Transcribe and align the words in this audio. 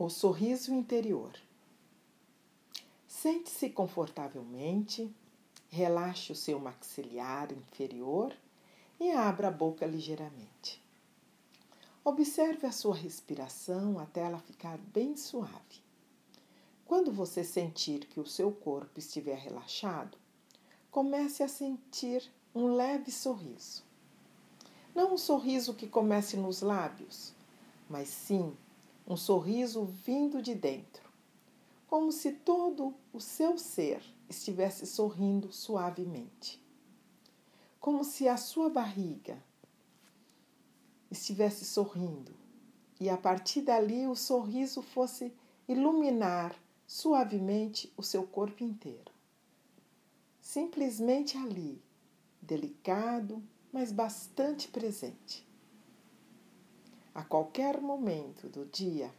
O 0.00 0.08
sorriso 0.08 0.72
interior. 0.72 1.32
Sente-se 3.08 3.68
confortavelmente, 3.68 5.12
relaxe 5.68 6.30
o 6.30 6.36
seu 6.36 6.60
maxilar 6.60 7.50
inferior 7.50 8.32
e 9.00 9.10
abra 9.10 9.48
a 9.48 9.50
boca 9.50 9.84
ligeiramente. 9.84 10.80
Observe 12.04 12.64
a 12.64 12.70
sua 12.70 12.94
respiração 12.94 13.98
até 13.98 14.20
ela 14.20 14.38
ficar 14.38 14.78
bem 14.78 15.16
suave. 15.16 15.82
Quando 16.86 17.10
você 17.10 17.42
sentir 17.42 18.06
que 18.06 18.20
o 18.20 18.26
seu 18.26 18.52
corpo 18.52 19.00
estiver 19.00 19.36
relaxado, 19.36 20.16
comece 20.92 21.42
a 21.42 21.48
sentir 21.48 22.22
um 22.54 22.68
leve 22.68 23.10
sorriso. 23.10 23.82
Não 24.94 25.14
um 25.14 25.18
sorriso 25.18 25.74
que 25.74 25.88
comece 25.88 26.36
nos 26.36 26.62
lábios, 26.62 27.32
mas 27.90 28.06
sim 28.06 28.56
um 29.08 29.16
sorriso 29.16 29.86
vindo 29.86 30.42
de 30.42 30.54
dentro, 30.54 31.10
como 31.86 32.12
se 32.12 32.30
todo 32.30 32.94
o 33.10 33.18
seu 33.18 33.56
ser 33.56 34.02
estivesse 34.28 34.86
sorrindo 34.86 35.50
suavemente. 35.50 36.62
Como 37.80 38.04
se 38.04 38.28
a 38.28 38.36
sua 38.36 38.68
barriga 38.68 39.42
estivesse 41.10 41.64
sorrindo 41.64 42.34
e 43.00 43.08
a 43.08 43.16
partir 43.16 43.62
dali 43.62 44.06
o 44.06 44.14
sorriso 44.14 44.82
fosse 44.82 45.32
iluminar 45.66 46.54
suavemente 46.86 47.90
o 47.96 48.02
seu 48.02 48.26
corpo 48.26 48.62
inteiro. 48.62 49.10
Simplesmente 50.38 51.34
ali, 51.38 51.80
delicado, 52.42 53.42
mas 53.72 53.90
bastante 53.90 54.68
presente 54.68 55.47
a 57.18 57.24
qualquer 57.24 57.80
momento 57.80 58.48
do 58.48 58.64
dia 58.66 59.10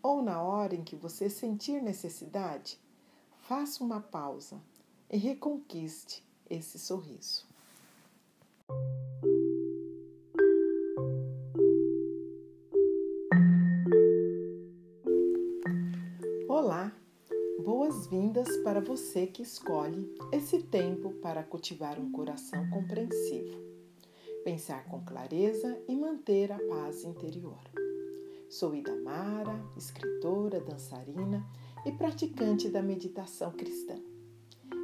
ou 0.00 0.22
na 0.22 0.40
hora 0.40 0.72
em 0.72 0.84
que 0.84 0.94
você 0.94 1.28
sentir 1.28 1.82
necessidade, 1.82 2.78
faça 3.40 3.82
uma 3.82 4.00
pausa 4.00 4.62
e 5.10 5.16
reconquiste 5.16 6.24
esse 6.48 6.78
sorriso. 6.78 7.44
Olá, 16.48 16.92
boas-vindas 17.64 18.46
para 18.58 18.80
você 18.80 19.26
que 19.26 19.42
escolhe 19.42 20.08
esse 20.30 20.62
tempo 20.62 21.10
para 21.14 21.42
cultivar 21.42 21.98
um 21.98 22.12
coração 22.12 22.70
compreensivo 22.70 23.69
pensar 24.44 24.84
com 24.86 25.04
clareza 25.04 25.80
e 25.88 25.94
manter 25.94 26.50
a 26.52 26.58
paz 26.58 27.04
interior. 27.04 27.60
Sou 28.48 28.74
Idamara, 28.74 29.62
escritora, 29.76 30.58
dançarina 30.60 31.46
e 31.86 31.92
praticante 31.92 32.68
da 32.68 32.82
meditação 32.82 33.52
cristã. 33.52 33.94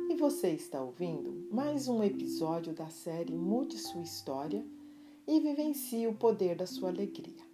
E 0.08 0.14
você 0.14 0.50
está 0.50 0.80
ouvindo 0.80 1.48
mais 1.50 1.88
um 1.88 2.00
episódio 2.02 2.72
da 2.72 2.88
série 2.88 3.34
Mude 3.34 3.76
Sua 3.78 4.02
História 4.02 4.64
e 5.26 5.40
Vivencie 5.40 6.06
o 6.06 6.14
Poder 6.14 6.54
da 6.56 6.66
Sua 6.66 6.90
Alegria. 6.90 7.44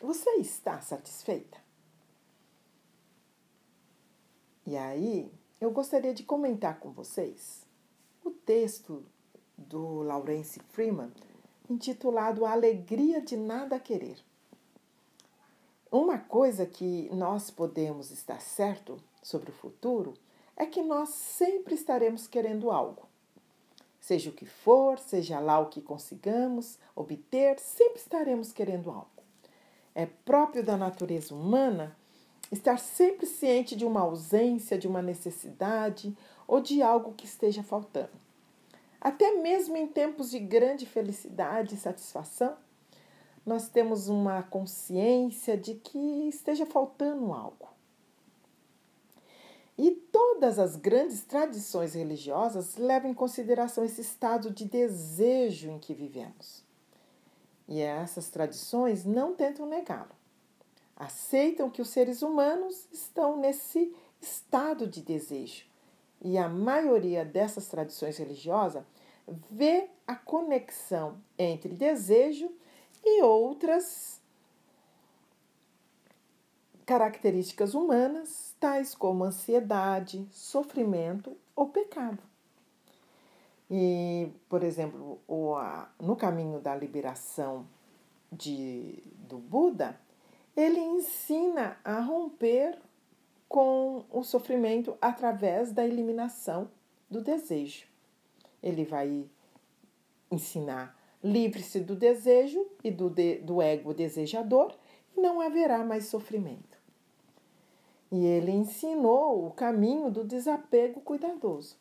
você 0.00 0.30
está 0.36 0.80
satisfeita? 0.80 1.58
E 4.64 4.76
aí, 4.76 5.28
eu 5.60 5.72
gostaria 5.72 6.14
de 6.14 6.22
comentar 6.22 6.78
com 6.78 6.92
vocês 6.92 7.66
o 8.24 8.30
texto 8.30 9.04
do 9.58 10.02
Lawrence 10.02 10.60
Freeman 10.68 11.10
intitulado 11.68 12.46
A 12.46 12.52
Alegria 12.52 13.20
de 13.20 13.36
Nada 13.36 13.80
Querer. 13.80 14.24
Uma 15.90 16.20
coisa 16.20 16.66
que 16.66 17.10
nós 17.12 17.50
podemos 17.50 18.12
estar 18.12 18.40
certo 18.40 18.96
sobre 19.20 19.50
o 19.50 19.54
futuro 19.54 20.14
é 20.56 20.66
que 20.66 20.82
nós 20.82 21.08
sempre 21.10 21.74
estaremos 21.74 22.26
querendo 22.26 22.70
algo. 22.70 23.08
Seja 24.00 24.30
o 24.30 24.34
que 24.34 24.44
for, 24.44 24.98
seja 24.98 25.40
lá 25.40 25.58
o 25.58 25.70
que 25.70 25.80
consigamos 25.80 26.78
obter, 26.94 27.58
sempre 27.58 27.98
estaremos 27.98 28.52
querendo 28.52 28.90
algo. 28.90 29.08
É 29.94 30.06
próprio 30.06 30.62
da 30.62 30.76
natureza 30.76 31.34
humana 31.34 31.96
estar 32.52 32.78
sempre 32.78 33.26
ciente 33.26 33.74
de 33.74 33.84
uma 33.84 34.00
ausência, 34.00 34.78
de 34.78 34.86
uma 34.86 35.00
necessidade 35.00 36.16
ou 36.46 36.60
de 36.60 36.82
algo 36.82 37.14
que 37.14 37.24
esteja 37.24 37.62
faltando. 37.62 38.12
Até 39.00 39.32
mesmo 39.32 39.76
em 39.76 39.86
tempos 39.86 40.30
de 40.30 40.38
grande 40.38 40.86
felicidade 40.86 41.74
e 41.74 41.78
satisfação, 41.78 42.56
nós 43.44 43.68
temos 43.68 44.08
uma 44.08 44.42
consciência 44.42 45.56
de 45.56 45.74
que 45.74 46.28
esteja 46.28 46.64
faltando 46.64 47.32
algo. 47.32 47.73
E 49.76 49.90
todas 49.90 50.58
as 50.58 50.76
grandes 50.76 51.24
tradições 51.24 51.94
religiosas 51.94 52.76
levam 52.76 53.10
em 53.10 53.14
consideração 53.14 53.84
esse 53.84 54.00
estado 54.00 54.50
de 54.50 54.64
desejo 54.64 55.70
em 55.70 55.78
que 55.78 55.92
vivemos. 55.92 56.62
E 57.66 57.80
essas 57.80 58.28
tradições 58.28 59.04
não 59.04 59.34
tentam 59.34 59.66
negá-lo. 59.66 60.14
Aceitam 60.96 61.70
que 61.70 61.82
os 61.82 61.88
seres 61.88 62.22
humanos 62.22 62.86
estão 62.92 63.36
nesse 63.36 63.92
estado 64.20 64.86
de 64.86 65.02
desejo. 65.02 65.64
E 66.22 66.38
a 66.38 66.48
maioria 66.48 67.24
dessas 67.24 67.66
tradições 67.66 68.16
religiosas 68.16 68.84
vê 69.50 69.88
a 70.06 70.14
conexão 70.14 71.18
entre 71.36 71.74
desejo 71.74 72.50
e 73.04 73.22
outras 73.22 74.20
características 76.86 77.74
humanas, 77.74 78.54
tais 78.60 78.94
como 78.94 79.24
ansiedade, 79.24 80.26
sofrimento 80.30 81.36
ou 81.54 81.68
pecado. 81.68 82.22
E, 83.70 84.28
por 84.48 84.62
exemplo, 84.62 85.20
no 86.00 86.16
caminho 86.16 86.60
da 86.60 86.74
liberação 86.74 87.66
de, 88.30 89.02
do 89.28 89.38
Buda, 89.38 89.98
ele 90.56 90.78
ensina 90.78 91.78
a 91.82 92.00
romper 92.00 92.78
com 93.48 94.04
o 94.10 94.22
sofrimento 94.22 94.96
através 95.00 95.72
da 95.72 95.84
eliminação 95.84 96.70
do 97.10 97.20
desejo. 97.20 97.86
Ele 98.62 98.84
vai 98.84 99.24
ensinar 100.30 100.98
livre-se 101.22 101.80
do 101.80 101.96
desejo 101.96 102.66
e 102.82 102.90
do, 102.90 103.08
de, 103.08 103.36
do 103.36 103.62
ego 103.62 103.94
desejador 103.94 104.76
e 105.16 105.20
não 105.20 105.40
haverá 105.40 105.84
mais 105.84 106.06
sofrimento. 106.06 106.73
E 108.10 108.24
ele 108.24 108.52
ensinou 108.52 109.46
o 109.46 109.50
caminho 109.50 110.10
do 110.10 110.24
desapego 110.24 111.00
cuidadoso. 111.00 111.76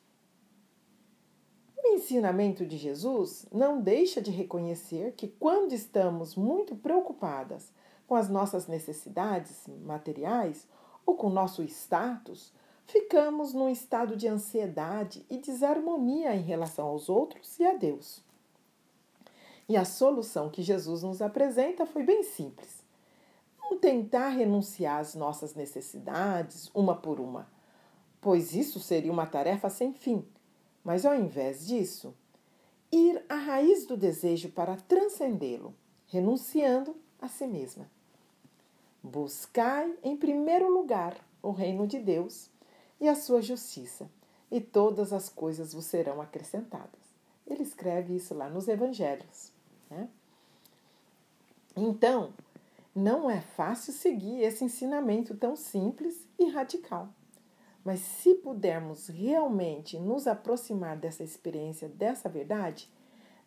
O 1.78 1.88
ensinamento 1.89 2.66
de 2.66 2.78
Jesus 2.78 3.45
não 3.51 3.81
deixa 3.81 4.22
de 4.22 4.31
reconhecer 4.31 5.13
que 5.13 5.28
quando 5.28 5.73
estamos 5.73 6.35
muito 6.35 6.75
preocupadas 6.75 7.72
com 8.07 8.16
as 8.16 8.29
nossas 8.29 8.67
necessidades 8.67 9.67
materiais 9.84 10.67
ou 11.06 11.16
com 11.16 11.29
nosso 11.29 11.61
status, 11.63 12.53
ficamos 12.85 13.53
num 13.53 13.69
estado 13.69 14.16
de 14.16 14.28
ansiedade 14.28 15.25
e 15.29 15.38
desarmonia 15.38 16.35
em 16.35 16.41
relação 16.41 16.87
aos 16.87 17.09
outros 17.09 17.59
e 17.59 17.66
a 17.66 17.73
Deus. 17.73 18.23
E 19.67 19.78
a 19.78 19.85
solução 19.85 20.49
que 20.49 20.61
Jesus 20.61 21.03
nos 21.03 21.22
apresenta 21.22 21.85
foi 21.85 22.03
bem 22.03 22.23
simples 22.23 22.83
não 23.63 23.77
tentar 23.77 24.29
renunciar 24.29 24.99
às 24.99 25.15
nossas 25.15 25.55
necessidades 25.55 26.69
uma 26.73 26.95
por 26.95 27.19
uma, 27.19 27.47
pois 28.19 28.53
isso 28.53 28.79
seria 28.79 29.11
uma 29.11 29.25
tarefa 29.25 29.69
sem 29.69 29.93
fim, 29.93 30.25
mas 30.83 31.05
ao 31.05 31.15
invés 31.15 31.65
disso, 31.65 32.13
ir 32.91 33.23
à 33.27 33.35
raiz 33.35 33.85
do 33.85 33.97
desejo 33.97 34.49
para 34.49 34.75
transcendê-lo, 34.75 35.73
renunciando 36.07 36.95
a 37.19 37.27
si 37.27 37.47
mesma. 37.47 37.89
Buscai 39.01 39.97
em 40.03 40.15
primeiro 40.15 40.71
lugar 40.71 41.17
o 41.41 41.51
reino 41.51 41.87
de 41.87 41.99
Deus 41.99 42.49
e 43.01 43.07
a 43.07 43.15
sua 43.15 43.41
justiça, 43.41 44.09
e 44.51 44.61
todas 44.61 45.11
as 45.11 45.27
coisas 45.27 45.73
vos 45.73 45.85
serão 45.85 46.21
acrescentadas. 46.21 47.01
Ele 47.45 47.63
escreve 47.63 48.15
isso 48.15 48.33
lá 48.33 48.49
nos 48.49 48.67
Evangelhos. 48.67 49.51
Né? 49.89 50.07
Então, 51.75 52.33
não 52.95 53.29
é 53.29 53.41
fácil 53.41 53.91
seguir 53.91 54.41
esse 54.41 54.63
ensinamento 54.63 55.35
tão 55.35 55.55
simples 55.55 56.28
e 56.37 56.49
radical. 56.49 57.09
Mas 57.84 57.99
se 57.99 58.35
pudermos 58.35 59.07
realmente 59.07 59.97
nos 59.97 60.28
aproximar 60.28 60.95
dessa 60.95 61.23
experiência, 61.23 61.90
dessa 61.90 62.29
verdade, 62.29 62.90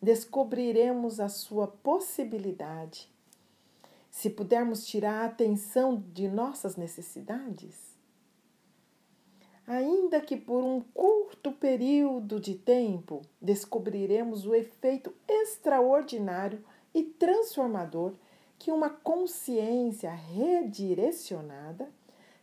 descobriremos 0.01 1.19
a 1.19 1.29
sua 1.29 1.67
possibilidade. 1.67 3.09
Se 4.11 4.29
pudermos 4.29 4.85
tirar 4.85 5.23
a 5.23 5.25
atenção 5.25 6.03
de 6.13 6.27
nossas 6.27 6.75
necessidades, 6.75 7.97
ainda 9.65 10.21
que 10.21 10.37
por 10.37 10.63
um 10.63 10.81
curto 10.93 11.51
período 11.51 12.39
de 12.39 12.55
tempo, 12.55 13.21
descobriremos 13.41 14.45
o 14.45 14.53
efeito 14.53 15.13
extraordinário 15.27 16.63
e 16.93 17.03
transformador 17.03 18.13
que 18.57 18.71
uma 18.71 18.89
consciência 18.89 20.11
redirecionada 20.11 21.89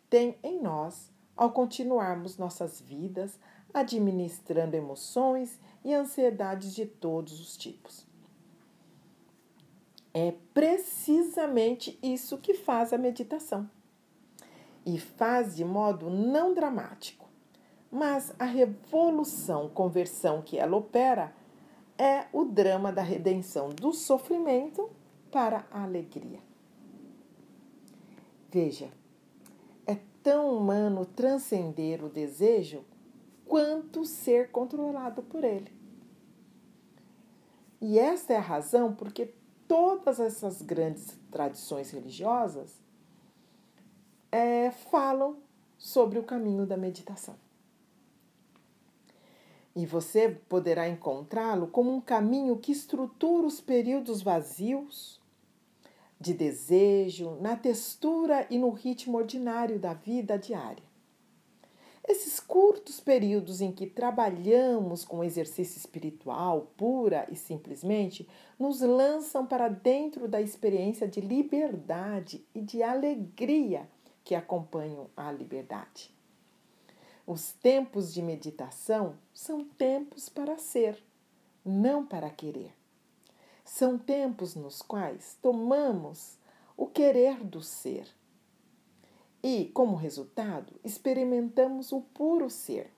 tem 0.08 0.38
em 0.42 0.60
nós 0.60 1.10
ao 1.36 1.50
continuarmos 1.50 2.38
nossas 2.38 2.80
vidas 2.80 3.38
administrando 3.72 4.76
emoções 4.76 5.58
e 5.84 5.92
ansiedades 5.92 6.74
de 6.74 6.86
todos 6.86 7.40
os 7.40 7.56
tipos. 7.56 8.06
É 10.12 10.32
precisamente 10.54 11.98
isso 12.00 12.38
que 12.38 12.54
faz 12.54 12.92
a 12.92 12.98
meditação. 12.98 13.68
E 14.86 15.00
faz 15.00 15.56
de 15.56 15.64
modo 15.64 16.08
não 16.08 16.54
dramático. 16.54 17.28
Mas 17.90 18.32
a 18.38 18.44
revolução, 18.44 19.68
conversão 19.68 20.40
que 20.40 20.56
ela 20.56 20.76
opera 20.76 21.34
é 21.98 22.26
o 22.32 22.44
drama 22.44 22.92
da 22.92 23.02
redenção 23.02 23.70
do 23.70 23.92
sofrimento 23.92 24.88
para 25.34 25.66
a 25.68 25.82
alegria. 25.82 26.38
Veja, 28.52 28.88
é 29.84 29.98
tão 30.22 30.56
humano 30.56 31.04
transcender 31.04 32.04
o 32.04 32.08
desejo 32.08 32.84
quanto 33.44 34.04
ser 34.04 34.52
controlado 34.52 35.24
por 35.24 35.42
ele. 35.42 35.72
E 37.80 37.98
esta 37.98 38.32
é 38.32 38.36
a 38.36 38.40
razão 38.40 38.94
porque 38.94 39.34
todas 39.66 40.20
essas 40.20 40.62
grandes 40.62 41.18
tradições 41.32 41.90
religiosas 41.90 42.80
é, 44.30 44.70
falam 44.70 45.38
sobre 45.76 46.20
o 46.20 46.22
caminho 46.22 46.64
da 46.64 46.76
meditação. 46.76 47.34
E 49.74 49.84
você 49.84 50.28
poderá 50.48 50.88
encontrá-lo 50.88 51.66
como 51.66 51.92
um 51.92 52.00
caminho 52.00 52.56
que 52.56 52.70
estrutura 52.70 53.48
os 53.48 53.60
períodos 53.60 54.22
vazios 54.22 55.23
de 56.24 56.32
desejo 56.32 57.36
na 57.38 57.54
textura 57.54 58.46
e 58.48 58.56
no 58.56 58.70
ritmo 58.70 59.18
ordinário 59.18 59.78
da 59.78 59.92
vida 59.92 60.38
diária. 60.38 60.82
Esses 62.02 62.40
curtos 62.40 62.98
períodos 62.98 63.60
em 63.60 63.70
que 63.70 63.86
trabalhamos 63.86 65.04
com 65.04 65.22
exercício 65.22 65.78
espiritual, 65.78 66.72
pura 66.78 67.26
e 67.30 67.36
simplesmente, 67.36 68.26
nos 68.58 68.80
lançam 68.80 69.46
para 69.46 69.68
dentro 69.68 70.26
da 70.26 70.40
experiência 70.40 71.06
de 71.06 71.20
liberdade 71.20 72.42
e 72.54 72.60
de 72.62 72.82
alegria 72.82 73.86
que 74.22 74.34
acompanham 74.34 75.10
a 75.14 75.30
liberdade. 75.30 76.10
Os 77.26 77.52
tempos 77.52 78.14
de 78.14 78.22
meditação 78.22 79.16
são 79.34 79.62
tempos 79.62 80.30
para 80.30 80.56
ser, 80.56 81.02
não 81.64 82.04
para 82.04 82.30
querer. 82.30 82.72
São 83.76 83.98
tempos 83.98 84.54
nos 84.54 84.80
quais 84.82 85.36
tomamos 85.42 86.38
o 86.76 86.86
querer 86.86 87.42
do 87.42 87.60
ser 87.60 88.06
e, 89.42 89.64
como 89.74 89.96
resultado, 89.96 90.72
experimentamos 90.84 91.90
o 91.90 92.00
puro 92.00 92.48
ser 92.48 92.88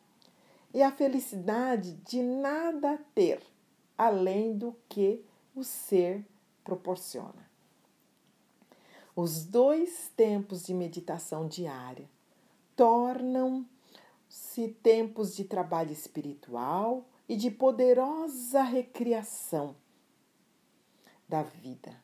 e 0.75 0.83
a 0.83 0.93
felicidade 0.93 1.95
de 2.07 2.23
nada 2.23 3.01
ter 3.15 3.43
além 3.97 4.55
do 4.55 4.77
que 4.87 5.25
o 5.55 5.65
ser 5.65 6.23
proporciona. 6.63 7.51
Os 9.17 9.47
dois 9.47 10.13
tempos 10.15 10.63
de 10.67 10.75
meditação 10.75 11.49
diária 11.49 12.07
tornam-se 12.77 14.69
tempos 14.83 15.35
de 15.35 15.45
trabalho 15.45 15.93
espiritual 15.93 17.07
e 17.27 17.35
de 17.35 17.51
poderosa 17.51 18.61
recriação 18.61 19.75
da 21.29 21.43
vida. 21.43 21.95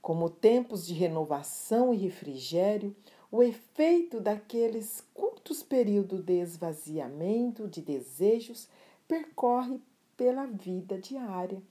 Como 0.00 0.30
tempos 0.30 0.86
de 0.86 0.94
renovação 0.94 1.92
e 1.92 1.96
refrigério, 1.96 2.94
o 3.30 3.42
efeito 3.42 4.20
daqueles 4.20 5.04
curtos 5.12 5.62
períodos 5.62 6.22
de 6.22 6.40
esvaziamento 6.40 7.68
de 7.68 7.82
desejos 7.82 8.68
percorre 9.06 9.80
pela 10.16 10.46
vida 10.46 10.98
diária, 10.98 11.62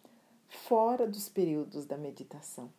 fora 0.47 1.07
dos 1.07 1.27
períodos 1.27 1.85
da 1.85 1.97
meditação. 1.97 2.69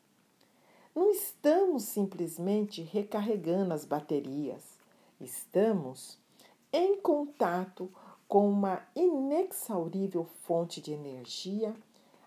Não 0.95 1.11
estamos 1.11 1.85
simplesmente 1.85 2.83
recarregando 2.83 3.75
as 3.75 3.85
baterias, 3.85 4.63
estamos 5.21 6.19
em 6.73 7.01
contato 7.01 7.91
com 8.27 8.49
uma 8.49 8.83
inexaurível 8.95 10.25
fonte 10.43 10.81
de 10.81 10.93
energia, 10.93 11.75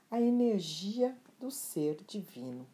a 0.09 0.19
energia 0.19 1.15
do 1.41 1.49
ser 1.49 1.97
divino. 2.07 2.67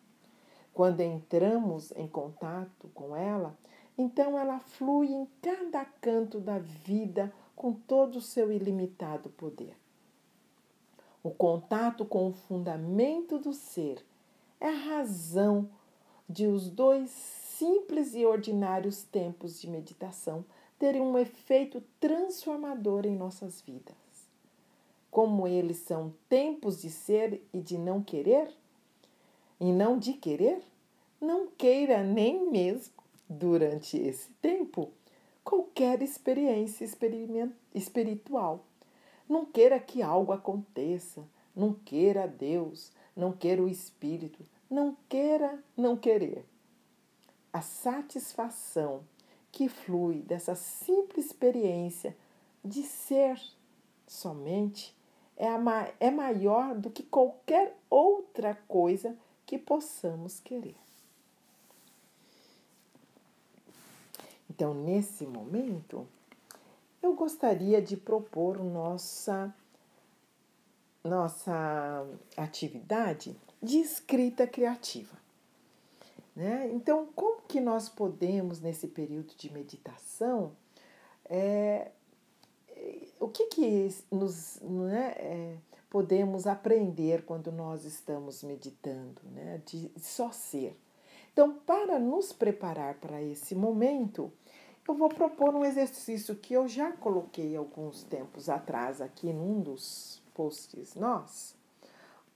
Quando 0.73 0.99
entramos 0.99 1.91
em 1.93 2.07
contato 2.07 2.89
com 2.93 3.15
ela, 3.15 3.57
então 3.97 4.37
ela 4.37 4.59
flui 4.59 5.07
em 5.07 5.25
cada 5.41 5.85
canto 5.85 6.39
da 6.39 6.59
vida 6.59 7.33
com 7.55 7.73
todo 7.73 8.17
o 8.17 8.21
seu 8.21 8.51
ilimitado 8.51 9.29
poder. 9.29 9.75
O 11.23 11.31
contato 11.31 12.05
com 12.05 12.27
o 12.27 12.33
fundamento 12.33 13.39
do 13.39 13.53
ser 13.53 14.05
é 14.59 14.67
a 14.67 14.95
razão 14.97 15.69
de 16.29 16.45
os 16.45 16.69
dois 16.69 17.09
simples 17.09 18.13
e 18.13 18.25
ordinários 18.25 19.01
tempos 19.01 19.59
de 19.59 19.69
meditação 19.69 20.45
terem 20.77 21.01
um 21.01 21.17
efeito 21.17 21.81
transformador 21.99 23.05
em 23.05 23.15
nossas 23.15 23.61
vidas. 23.61 24.06
Como 25.09 25.47
eles 25.47 25.77
são 25.77 26.13
tempos 26.29 26.81
de 26.81 26.89
ser 26.89 27.41
e 27.53 27.59
de 27.59 27.77
não 27.77 28.03
querer, 28.03 28.53
e 29.59 29.71
não 29.71 29.97
de 29.97 30.13
querer, 30.13 30.61
não 31.19 31.47
queira 31.47 32.03
nem 32.03 32.49
mesmo 32.49 32.93
durante 33.27 33.97
esse 33.97 34.29
tempo 34.41 34.91
qualquer 35.43 36.01
experiência 36.01 36.87
espiritual. 37.73 38.65
Não 39.27 39.45
queira 39.45 39.79
que 39.79 40.01
algo 40.01 40.31
aconteça, 40.31 41.23
não 41.55 41.73
queira 41.73 42.27
Deus, 42.27 42.91
não 43.15 43.31
queira 43.31 43.63
o 43.63 43.69
Espírito, 43.69 44.45
não 44.69 44.95
queira 45.09 45.63
não 45.75 45.97
querer. 45.97 46.45
A 47.51 47.61
satisfação 47.61 49.03
que 49.51 49.67
flui 49.67 50.21
dessa 50.21 50.53
simples 50.53 51.25
experiência 51.27 52.15
de 52.63 52.83
ser 52.83 53.41
somente 54.05 54.96
é, 55.37 55.47
a, 55.47 55.93
é 55.99 56.11
maior 56.11 56.75
do 56.75 56.89
que 56.89 57.03
qualquer 57.03 57.77
outra 57.89 58.55
coisa 58.67 59.15
que 59.45 59.57
possamos 59.57 60.39
querer. 60.39 60.75
Então, 64.49 64.73
nesse 64.73 65.25
momento, 65.25 66.07
eu 67.01 67.13
gostaria 67.13 67.79
de 67.79 67.95
propor 67.95 68.57
nossa, 68.63 69.53
nossa 71.03 72.05
atividade 72.35 73.35
de 73.61 73.77
escrita 73.77 74.47
criativa. 74.47 75.15
Né? 76.35 76.69
Então, 76.73 77.07
como 77.15 77.41
que 77.43 77.59
nós 77.59 77.87
podemos, 77.87 78.59
nesse 78.59 78.87
período 78.87 79.33
de 79.35 79.51
meditação, 79.51 80.51
é, 81.25 81.91
o 83.19 83.27
que, 83.27 83.47
que 83.47 83.89
nos, 84.11 84.59
né, 84.61 85.13
é, 85.17 85.57
podemos 85.89 86.45
aprender 86.45 87.23
quando 87.25 87.51
nós 87.51 87.85
estamos 87.85 88.43
meditando, 88.43 89.21
né? 89.31 89.61
De 89.65 89.91
só 89.97 90.31
ser. 90.31 90.77
Então, 91.31 91.53
para 91.65 91.99
nos 91.99 92.33
preparar 92.33 92.95
para 92.95 93.21
esse 93.21 93.55
momento, 93.55 94.31
eu 94.87 94.95
vou 94.95 95.09
propor 95.09 95.53
um 95.53 95.63
exercício 95.63 96.35
que 96.35 96.53
eu 96.53 96.67
já 96.67 96.91
coloquei 96.91 97.55
alguns 97.55 98.03
tempos 98.03 98.49
atrás 98.49 99.01
aqui 99.01 99.31
num 99.31 99.61
dos 99.61 100.21
posts 100.33 100.95
nós, 100.95 101.55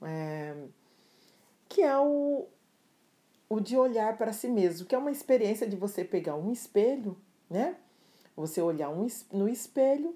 é, 0.01 0.55
que 1.69 1.81
é 1.81 1.97
o, 1.97 2.47
o 3.49 3.59
de 3.59 3.77
olhar 3.77 4.17
para 4.17 4.33
si 4.33 4.47
mesmo, 4.47 4.85
que 4.85 4.95
é 4.95 4.97
uma 4.97 5.11
experiência 5.11 5.67
de 5.67 5.75
você 5.75 6.03
pegar 6.03 6.35
um 6.35 6.51
espelho, 6.51 7.17
né? 7.49 7.75
Você 8.35 8.61
olhar 8.61 8.89
um, 8.89 9.07
no 9.31 9.47
espelho 9.47 10.15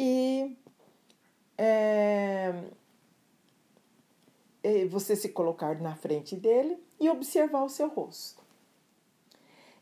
e 0.00 0.56
é, 1.58 2.54
você 4.88 5.16
se 5.16 5.30
colocar 5.30 5.80
na 5.80 5.96
frente 5.96 6.36
dele 6.36 6.80
e 7.00 7.10
observar 7.10 7.64
o 7.64 7.68
seu 7.68 7.88
rosto. 7.88 8.40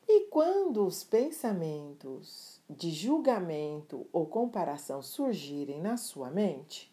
E 0.08 0.26
quando 0.28 0.86
os 0.86 1.04
pensamentos 1.04 2.62
de 2.70 2.90
julgamento 2.90 4.06
ou 4.10 4.24
comparação 4.24 5.02
surgirem 5.02 5.82
na 5.82 5.98
sua 5.98 6.30
mente, 6.30 6.90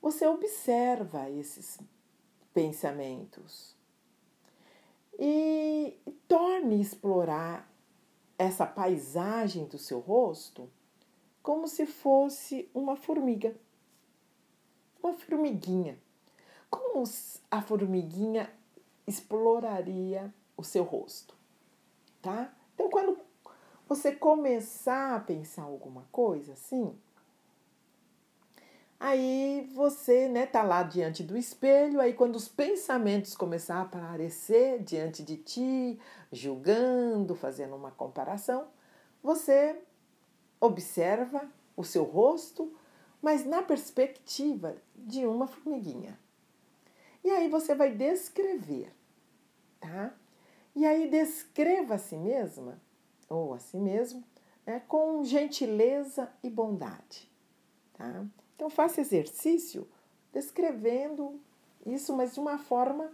você 0.00 0.26
observa 0.26 1.28
esses 1.28 1.78
pensamentos 2.54 3.76
e 5.18 5.98
torne 6.26 6.80
explorar 6.80 7.70
essa 8.38 8.64
paisagem 8.64 9.66
do 9.66 9.76
seu 9.76 9.98
rosto 10.00 10.70
como 11.42 11.66
se 11.66 11.86
fosse 11.86 12.70
uma 12.74 12.96
formiga, 12.96 13.56
uma 15.02 15.14
formiguinha. 15.14 15.98
Como 16.68 17.02
a 17.50 17.60
formiguinha 17.60 18.52
exploraria 19.06 20.32
o 20.56 20.62
seu 20.62 20.84
rosto, 20.84 21.34
tá? 22.22 22.54
Então, 22.74 22.88
quando 22.88 23.18
você 23.88 24.12
começar 24.12 25.16
a 25.16 25.20
pensar 25.20 25.62
alguma 25.62 26.06
coisa 26.12 26.52
assim, 26.52 26.96
Aí 29.00 29.66
você, 29.74 30.28
né, 30.28 30.44
tá 30.44 30.62
lá 30.62 30.82
diante 30.82 31.22
do 31.22 31.34
espelho, 31.34 32.02
aí 32.02 32.12
quando 32.12 32.36
os 32.36 32.48
pensamentos 32.48 33.34
começar 33.34 33.76
a 33.76 33.80
aparecer 33.80 34.82
diante 34.82 35.22
de 35.22 35.38
ti, 35.38 35.98
julgando, 36.30 37.34
fazendo 37.34 37.74
uma 37.74 37.90
comparação, 37.90 38.68
você 39.22 39.80
observa 40.60 41.50
o 41.76 41.82
seu 41.82 42.04
rosto, 42.04 42.72
mas 43.22 43.44
na 43.44 43.62
perspectiva 43.62 44.76
de 44.94 45.26
uma 45.26 45.46
formiguinha. 45.46 46.18
E 47.24 47.30
aí 47.30 47.48
você 47.48 47.74
vai 47.74 47.92
descrever, 47.92 48.92
tá? 49.80 50.14
E 50.74 50.86
aí 50.86 51.10
descreva 51.10 51.94
a 51.94 51.98
si 51.98 52.16
mesma, 52.16 52.80
ou 53.28 53.54
a 53.54 53.58
si 53.58 53.76
mesmo, 53.76 54.24
né, 54.66 54.80
com 54.86 55.24
gentileza 55.24 56.30
e 56.42 56.50
bondade, 56.50 57.30
tá? 57.94 58.24
Então, 58.54 58.68
faça 58.68 59.00
exercício 59.00 59.88
descrevendo 60.32 61.40
isso, 61.84 62.14
mas 62.14 62.34
de 62.34 62.40
uma 62.40 62.58
forma 62.58 63.10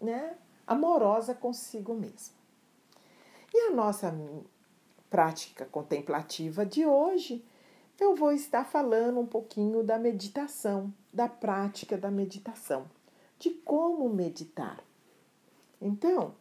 né, 0.00 0.36
amorosa 0.66 1.34
consigo 1.34 1.94
mesmo. 1.94 2.34
E 3.54 3.68
a 3.68 3.70
nossa 3.70 4.12
prática 5.12 5.66
contemplativa 5.66 6.64
de 6.64 6.86
hoje, 6.86 7.44
eu 8.00 8.16
vou 8.16 8.32
estar 8.32 8.64
falando 8.64 9.20
um 9.20 9.26
pouquinho 9.26 9.82
da 9.82 9.98
meditação, 9.98 10.90
da 11.12 11.28
prática 11.28 11.98
da 11.98 12.10
meditação, 12.10 12.86
de 13.38 13.50
como 13.50 14.08
meditar. 14.08 14.82
Então, 15.78 16.34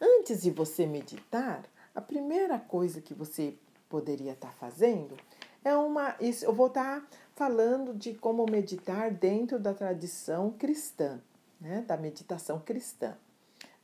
antes 0.00 0.42
de 0.42 0.50
você 0.52 0.86
meditar, 0.86 1.64
a 1.92 2.00
primeira 2.00 2.56
coisa 2.56 3.00
que 3.00 3.12
você 3.12 3.56
poderia 3.88 4.34
estar 4.34 4.52
fazendo 4.52 5.16
é 5.64 5.76
uma. 5.76 6.14
Eu 6.20 6.52
vou 6.52 6.68
estar 6.68 7.04
falando 7.34 7.92
de 7.92 8.14
como 8.14 8.46
meditar 8.46 9.10
dentro 9.10 9.58
da 9.58 9.74
tradição 9.74 10.52
cristã, 10.52 11.20
né? 11.60 11.82
da 11.84 11.96
meditação 11.96 12.60
cristã, 12.60 13.16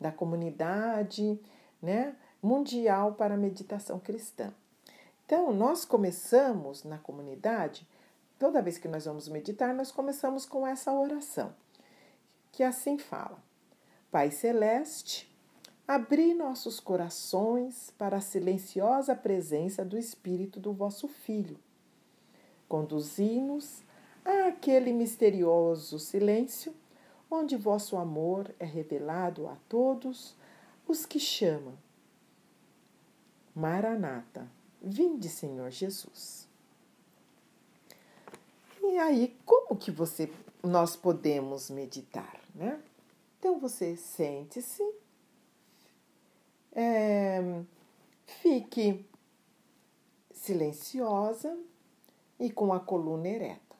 da 0.00 0.12
comunidade 0.12 1.40
né? 1.82 2.14
Mundial 2.42 3.14
para 3.14 3.34
a 3.34 3.38
meditação 3.38 3.98
cristã. 3.98 4.52
Então, 5.24 5.52
nós 5.52 5.84
começamos 5.84 6.84
na 6.84 6.98
comunidade, 6.98 7.86
toda 8.38 8.60
vez 8.60 8.76
que 8.76 8.88
nós 8.88 9.04
vamos 9.04 9.28
meditar, 9.28 9.72
nós 9.72 9.92
começamos 9.92 10.44
com 10.44 10.66
essa 10.66 10.92
oração, 10.92 11.54
que 12.50 12.62
assim 12.62 12.98
fala: 12.98 13.38
Pai 14.10 14.30
Celeste, 14.30 15.32
abri 15.86 16.34
nossos 16.34 16.80
corações 16.80 17.90
para 17.96 18.16
a 18.16 18.20
silenciosa 18.20 19.14
presença 19.14 19.84
do 19.84 19.96
Espírito 19.96 20.58
do 20.58 20.72
vosso 20.72 21.06
Filho 21.06 21.58
Conduzi-nos 22.72 23.82
àquele 24.24 24.94
misterioso 24.94 25.98
silêncio 25.98 26.74
onde 27.30 27.54
vosso 27.54 27.98
amor 27.98 28.50
é 28.58 28.64
revelado 28.64 29.46
a 29.46 29.58
todos 29.68 30.34
os 30.88 31.04
que 31.04 31.20
chamam. 31.20 31.74
Maranata, 33.54 34.50
vinde, 34.80 35.28
Senhor 35.28 35.70
Jesus. 35.70 36.48
E 38.82 38.98
aí, 38.98 39.36
como 39.44 39.76
que 39.76 39.90
você 39.90 40.32
nós 40.62 40.96
podemos 40.96 41.70
meditar, 41.70 42.40
né? 42.54 42.80
Então 43.38 43.58
você 43.58 43.96
sente-se, 43.96 44.82
é, 46.72 47.62
fique 48.26 49.04
silenciosa, 50.32 51.56
e 52.42 52.50
com 52.50 52.72
a 52.72 52.80
coluna 52.80 53.28
ereta. 53.28 53.76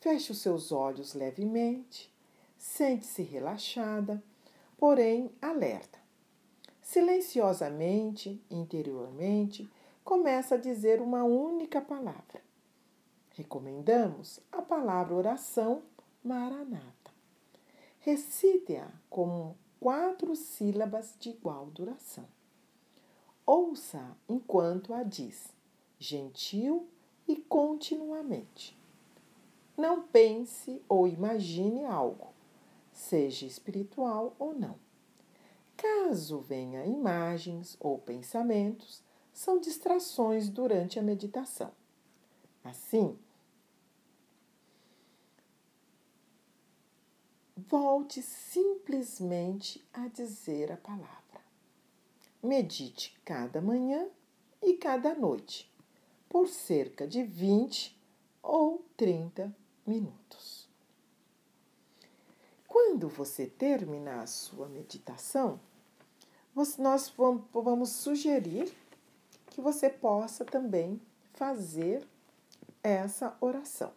Feche 0.00 0.32
os 0.32 0.38
seus 0.38 0.72
olhos 0.72 1.12
levemente, 1.12 2.10
sente-se 2.56 3.22
relaxada, 3.22 4.22
porém 4.78 5.30
alerta. 5.40 5.98
Silenciosamente, 6.94 8.40
interiormente, 8.48 9.68
começa 10.04 10.54
a 10.54 10.58
dizer 10.58 11.02
uma 11.02 11.24
única 11.24 11.80
palavra. 11.80 12.40
Recomendamos 13.30 14.38
a 14.52 14.62
palavra 14.62 15.12
oração 15.12 15.82
Maranata. 16.22 17.10
Recite-a 17.98 18.86
com 19.10 19.56
quatro 19.80 20.36
sílabas 20.36 21.16
de 21.18 21.30
igual 21.30 21.66
duração. 21.66 22.28
Ouça 23.44 24.16
enquanto 24.28 24.94
a 24.94 25.02
diz, 25.02 25.48
gentil 25.98 26.88
e 27.26 27.34
continuamente. 27.34 28.78
Não 29.76 30.00
pense 30.00 30.80
ou 30.88 31.08
imagine 31.08 31.84
algo, 31.84 32.28
seja 32.92 33.46
espiritual 33.46 34.36
ou 34.38 34.54
não. 34.54 34.83
Caso 35.84 36.38
venha 36.40 36.86
imagens 36.86 37.76
ou 37.78 37.98
pensamentos, 37.98 39.02
são 39.34 39.60
distrações 39.60 40.48
durante 40.48 40.98
a 40.98 41.02
meditação. 41.02 41.72
Assim, 42.64 43.18
volte 47.54 48.22
simplesmente 48.22 49.86
a 49.92 50.08
dizer 50.08 50.72
a 50.72 50.78
palavra. 50.78 51.42
Medite 52.42 53.14
cada 53.22 53.60
manhã 53.60 54.08
e 54.62 54.78
cada 54.78 55.14
noite 55.14 55.70
por 56.30 56.48
cerca 56.48 57.06
de 57.06 57.22
20 57.22 57.94
ou 58.42 58.82
30 58.96 59.54
minutos. 59.86 60.66
Quando 62.66 63.06
você 63.06 63.46
terminar 63.46 64.20
a 64.20 64.26
sua 64.26 64.66
meditação, 64.66 65.60
nós 66.78 67.12
vamos 67.52 67.90
sugerir 67.90 68.72
que 69.46 69.60
você 69.60 69.90
possa 69.90 70.44
também 70.44 71.00
fazer 71.32 72.06
essa 72.82 73.36
oração, 73.40 73.92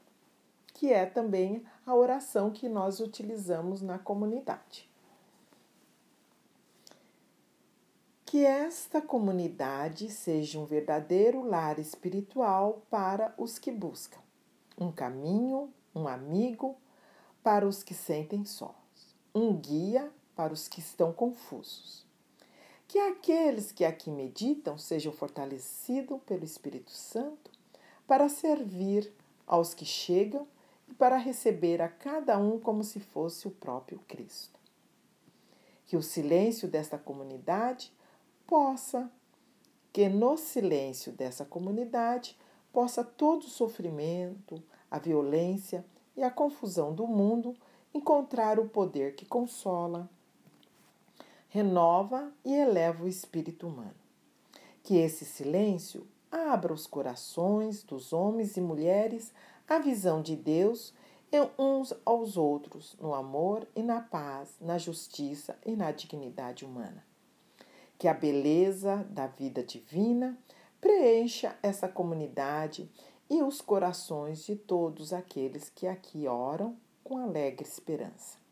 que 0.74 0.92
é 0.92 1.06
também 1.06 1.64
a 1.86 1.94
oração 1.94 2.50
que 2.50 2.68
nós 2.68 3.00
utilizamos 3.00 3.82
na 3.82 4.00
comunidade. 4.00 4.90
Que 8.26 8.44
esta 8.44 9.02
comunidade 9.02 10.10
seja 10.10 10.60
um 10.60 10.66
verdadeiro 10.66 11.44
lar 11.44 11.80
espiritual 11.80 12.82
para 12.90 13.34
os 13.38 13.60
que 13.60 13.72
buscam, 13.72 14.20
um 14.78 14.92
caminho, 14.92 15.72
um 15.94 16.08
amigo 16.08 16.76
para 17.44 17.68
os 17.68 17.84
que 17.84 17.94
sentem 17.94 18.46
sós, 18.46 18.76
um 19.34 19.56
guia 19.56 20.12
para 20.36 20.54
os 20.54 20.68
que 20.68 20.80
estão 20.80 21.14
confusos. 21.14 22.07
Que 22.88 23.00
aqueles 23.00 23.72
que 23.72 23.84
aqui 23.84 24.10
meditam 24.10 24.78
sejam 24.78 25.12
fortalecidos 25.12 26.22
pelo 26.26 26.46
Espírito 26.46 26.92
Santo 26.92 27.52
para 28.08 28.30
servir 28.30 29.14
aos 29.46 29.74
que 29.74 29.84
chegam 29.84 30.48
e 30.88 30.94
para 30.94 31.18
receber 31.18 31.82
a 31.82 31.90
cada 31.90 32.38
um 32.38 32.58
como 32.58 32.84
se 32.84 33.02
fosse 33.02 33.48
o 33.48 33.52
próprio 33.52 34.00
Cristo. 34.08 34.58
Que 35.86 35.98
o 35.98 36.02
silêncio 36.02 36.68
desta 36.68 36.98
comunidade 36.98 37.92
possa, 38.46 39.12
que 39.92 40.08
no 40.08 40.38
silêncio 40.38 41.12
dessa 41.12 41.44
comunidade 41.44 42.38
possa 42.72 43.04
todo 43.04 43.44
o 43.44 43.50
sofrimento, 43.50 44.64
a 44.90 44.98
violência 44.98 45.86
e 46.16 46.24
a 46.24 46.32
confusão 46.32 46.94
do 46.94 47.06
mundo 47.06 47.56
encontrar 47.94 48.60
o 48.60 48.70
poder 48.70 49.16
que 49.16 49.26
consola, 49.26 50.10
renova 51.58 52.32
e 52.46 52.54
eleva 52.54 53.04
o 53.04 53.08
espírito 53.08 53.66
humano. 53.68 53.96
Que 54.84 54.98
esse 54.98 55.26
silêncio 55.26 56.08
abra 56.32 56.72
os 56.72 56.86
corações 56.86 57.82
dos 57.82 58.14
homens 58.14 58.58
e 58.58 58.62
mulheres 58.62 59.34
à 59.68 59.80
visão 59.80 60.22
de 60.22 60.36
Deus 60.36 60.94
uns 61.58 61.94
aos 62.06 62.38
outros, 62.38 62.96
no 63.02 63.14
amor 63.14 63.68
e 63.76 63.82
na 63.82 64.00
paz, 64.00 64.56
na 64.62 64.78
justiça 64.78 65.58
e 65.66 65.76
na 65.76 65.92
dignidade 65.92 66.64
humana 66.64 67.04
Que 67.98 68.08
a 68.08 68.14
beleza 68.14 69.06
da 69.10 69.26
vida 69.26 69.64
divina 69.64 70.38
preencha 70.80 71.58
essa 71.64 71.88
comunidade 71.88 72.90
e 73.30 73.42
os 73.42 73.62
corações 73.62 74.46
de 74.46 74.56
todos 74.56 75.12
aqueles 75.12 75.70
que 75.70 75.88
aqui 75.88 76.28
oram 76.28 76.78
com 77.04 77.18
alegre 77.18 77.68
esperança. 77.68 78.47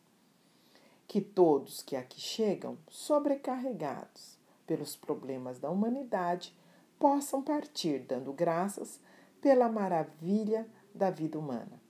Que 1.08 1.22
todos 1.22 1.82
que 1.82 1.96
aqui 1.96 2.20
chegam, 2.20 2.78
sobrecarregados 2.90 4.38
pelos 4.66 4.96
problemas 4.96 5.60
da 5.60 5.70
humanidade, 5.70 6.56
possam 7.00 7.42
partir 7.42 8.00
dando 8.00 8.34
graças 8.34 9.00
pela 9.42 9.70
maravilha 9.70 10.68
da 10.94 11.10
vida 11.10 11.38
humana. 11.38 11.82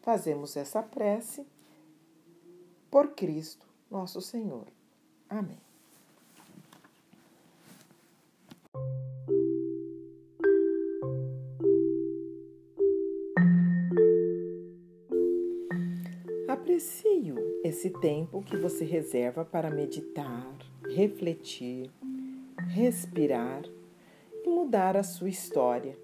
Fazemos 0.00 0.56
essa 0.56 0.82
prece 0.82 1.46
por 2.90 3.14
Cristo, 3.14 3.66
nosso 3.90 4.20
Senhor. 4.20 4.66
Amém. 5.28 5.65
Esse 17.76 17.90
tempo 17.90 18.42
que 18.42 18.56
você 18.56 18.86
reserva 18.86 19.44
para 19.44 19.70
meditar, 19.70 20.50
refletir, 20.88 21.90
respirar 22.68 23.62
e 24.42 24.48
mudar 24.48 24.96
a 24.96 25.02
sua 25.02 25.28
história. 25.28 25.94